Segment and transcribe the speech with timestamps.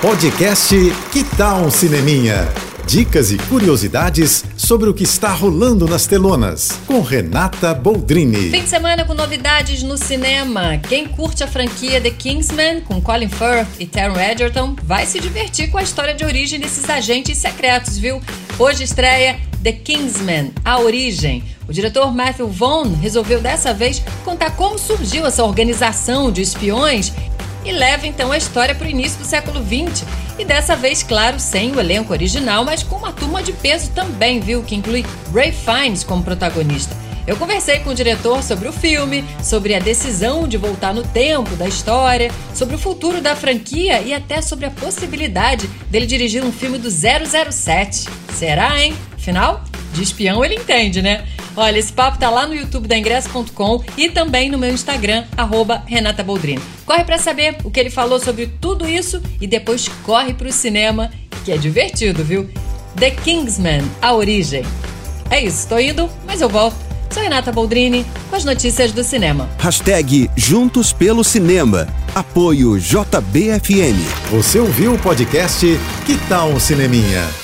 [0.00, 0.74] Podcast
[1.12, 2.48] Que Tal um Cineminha?
[2.86, 8.50] Dicas e curiosidades sobre o que está rolando nas telonas, com Renata Boldrini.
[8.50, 10.78] Fim de semana com novidades no cinema.
[10.88, 15.70] Quem curte a franquia The Kingsman, com Colin Firth e Taron Egerton, vai se divertir
[15.70, 18.22] com a história de origem desses agentes secretos, viu?
[18.58, 21.44] Hoje estreia The Kingsman, A Origem.
[21.68, 27.12] O diretor Matthew Vaughn resolveu dessa vez contar como surgiu essa organização de espiões
[27.64, 30.04] e leva então a história para o início do século XX.
[30.38, 34.40] E dessa vez, claro, sem o elenco original, mas com uma turma de peso também,
[34.40, 34.62] viu?
[34.62, 36.96] Que inclui Ray Fiennes como protagonista.
[37.26, 41.54] Eu conversei com o diretor sobre o filme, sobre a decisão de voltar no tempo
[41.54, 46.50] da história, sobre o futuro da franquia e até sobre a possibilidade dele dirigir um
[46.50, 48.06] filme do 007.
[48.34, 48.94] Será, hein?
[49.14, 51.24] Afinal, de espião ele entende, né?
[51.60, 55.82] Olha, esse papo tá lá no YouTube da Ingresso.com e também no meu Instagram, arroba
[55.84, 56.62] Renata Boldrini.
[56.86, 61.10] Corre para saber o que ele falou sobre tudo isso e depois corre pro cinema,
[61.44, 62.48] que é divertido, viu?
[62.98, 64.64] The Kingsman, A Origem.
[65.28, 66.78] É isso, tô indo, mas eu volto.
[67.10, 69.46] Sou Renata Boldrini com as notícias do cinema.
[69.58, 71.86] Hashtag Juntos pelo Cinema.
[72.14, 74.00] Apoio JBFM.
[74.30, 75.66] Você ouviu o podcast
[76.06, 77.39] Que Tal um Cineminha?